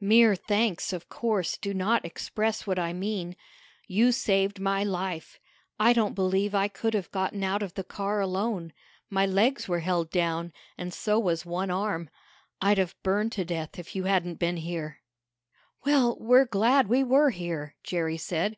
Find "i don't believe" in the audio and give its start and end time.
5.78-6.52